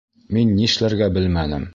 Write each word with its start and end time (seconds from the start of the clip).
Мин 0.37 0.53
нишләргә 0.61 1.09
белмәнем. 1.19 1.69